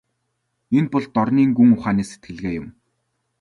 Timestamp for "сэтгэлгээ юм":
2.09-2.67